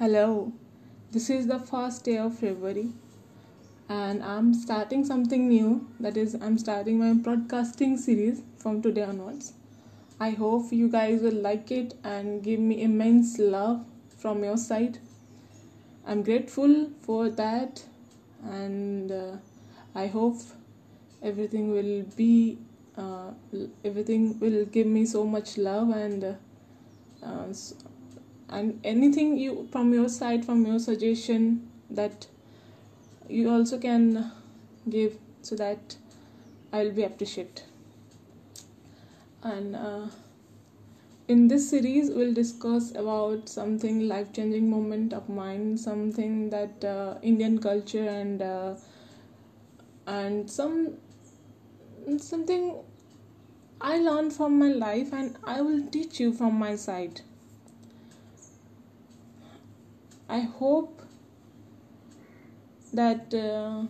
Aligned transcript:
Hello, 0.00 0.50
this 1.12 1.28
is 1.28 1.46
the 1.46 1.58
first 1.58 2.04
day 2.04 2.16
of 2.16 2.38
February, 2.38 2.88
and 3.86 4.22
I'm 4.22 4.54
starting 4.54 5.04
something 5.04 5.46
new. 5.46 5.88
That 6.00 6.16
is, 6.16 6.34
I'm 6.40 6.56
starting 6.56 6.98
my 6.98 7.12
broadcasting 7.12 7.98
series 7.98 8.40
from 8.56 8.80
today 8.80 9.02
onwards. 9.02 9.52
I 10.18 10.30
hope 10.30 10.72
you 10.72 10.88
guys 10.88 11.20
will 11.20 11.34
like 11.34 11.70
it 11.70 11.92
and 12.02 12.42
give 12.42 12.60
me 12.60 12.80
immense 12.80 13.38
love 13.38 13.84
from 14.16 14.42
your 14.42 14.56
side. 14.56 14.96
I'm 16.06 16.22
grateful 16.22 16.90
for 17.02 17.28
that, 17.28 17.84
and 18.42 19.12
uh, 19.12 19.36
I 19.94 20.06
hope 20.06 20.38
everything 21.22 21.72
will 21.72 22.04
be 22.16 22.56
uh, 22.96 23.32
everything 23.84 24.40
will 24.40 24.64
give 24.64 24.86
me 24.86 25.04
so 25.04 25.26
much 25.26 25.58
love 25.58 25.90
and 25.90 26.24
uh, 26.24 26.32
and 28.50 28.80
anything 28.84 29.36
you 29.38 29.68
from 29.70 29.92
your 29.94 30.08
side 30.08 30.44
from 30.44 30.66
your 30.66 30.78
suggestion 30.78 31.68
that 31.88 32.26
you 33.28 33.48
also 33.50 33.78
can 33.78 34.30
give 34.88 35.16
so 35.42 35.54
that 35.54 35.96
i'll 36.72 36.92
be 36.92 37.02
appreciated 37.02 37.62
and 39.42 39.76
uh, 39.76 40.06
in 41.28 41.46
this 41.48 41.70
series 41.70 42.10
we'll 42.10 42.34
discuss 42.34 42.90
about 42.96 43.48
something 43.48 44.08
life 44.08 44.32
changing 44.32 44.68
moment 44.68 45.12
of 45.12 45.28
mine 45.28 45.78
something 45.78 46.50
that 46.50 46.84
uh, 46.84 47.14
indian 47.22 47.58
culture 47.58 48.08
and 48.08 48.42
uh, 48.42 48.74
and 50.06 50.50
some 50.50 50.94
something 52.18 52.74
i 53.80 53.96
learned 53.98 54.32
from 54.32 54.58
my 54.58 54.68
life 54.68 55.12
and 55.12 55.36
i 55.44 55.60
will 55.60 55.82
teach 55.96 56.18
you 56.18 56.32
from 56.32 56.58
my 56.58 56.74
side 56.74 57.20
I 60.30 60.40
hope 60.40 61.02
that 62.92 63.34
uh, 63.34 63.82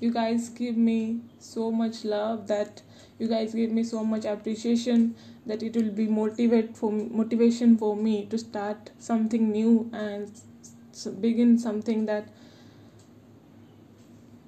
you 0.00 0.12
guys 0.12 0.48
give 0.48 0.76
me 0.76 1.20
so 1.40 1.70
much 1.72 2.04
love 2.04 2.46
that 2.46 2.82
you 3.18 3.26
guys 3.26 3.52
give 3.52 3.72
me 3.72 3.82
so 3.82 4.04
much 4.04 4.24
appreciation 4.24 5.16
that 5.44 5.62
it 5.62 5.74
will 5.74 5.90
be 5.90 6.06
motivate 6.06 6.76
for 6.76 6.92
motivation 6.92 7.76
for 7.76 7.96
me 7.96 8.26
to 8.26 8.38
start 8.38 8.90
something 8.98 9.50
new 9.50 9.90
and 9.92 10.30
begin 11.20 11.58
something 11.58 12.06
that 12.06 12.28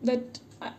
that 0.02 0.38
I, 0.62 0.72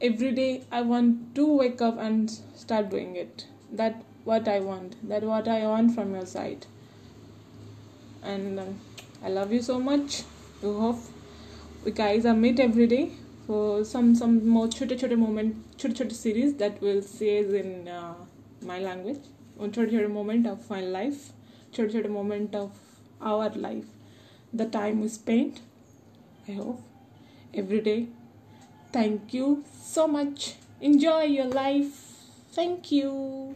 every 0.00 0.32
day 0.32 0.64
I 0.72 0.80
want 0.80 1.34
to 1.34 1.46
wake 1.46 1.82
up 1.82 1.98
and 1.98 2.30
start 2.54 2.88
doing 2.88 3.16
it. 3.16 3.46
That 3.70 4.02
what 4.24 4.48
I 4.48 4.60
want. 4.60 4.96
That 5.08 5.22
what 5.22 5.48
I 5.48 5.66
want 5.66 5.94
from 5.94 6.14
your 6.14 6.26
side 6.26 6.66
and 8.23 8.59
um, 8.59 8.79
I 9.23 9.29
love 9.29 9.51
you 9.51 9.61
so 9.61 9.79
much. 9.79 10.23
I 10.63 10.65
hope 10.65 10.99
we 11.83 11.91
guys 11.91 12.25
are 12.25 12.33
meet 12.33 12.59
every 12.59 12.87
day 12.87 13.11
for 13.47 13.85
some 13.85 14.15
some 14.15 14.47
more 14.47 14.67
छोटे 14.67 14.95
छोटे 15.01 15.17
moment 15.23 15.77
छोटे 15.77 15.93
छोटे 15.99 16.15
series 16.19 16.55
that 16.61 16.81
will 16.81 17.01
say 17.01 17.33
in 17.59 17.87
uh, 17.87 18.15
my 18.71 18.79
language 18.79 19.21
छोटे 19.59 19.91
छोटे 19.91 20.07
moment 20.15 20.47
of 20.47 20.69
my 20.69 20.81
life 20.81 21.31
छोटे 21.71 21.93
छोटे 21.93 22.09
moment 22.09 22.55
of 22.55 22.71
our 23.21 23.49
life 23.67 23.85
the 24.53 24.65
time 24.77 25.01
we 25.01 25.07
spent 25.07 25.61
I 26.47 26.53
hope 26.53 26.81
every 27.53 27.81
day 27.81 28.07
thank 28.91 29.33
you 29.33 29.63
so 29.93 30.07
much 30.07 30.55
enjoy 30.81 31.23
your 31.23 31.45
life 31.45 32.03
thank 32.59 32.91
you 32.91 33.13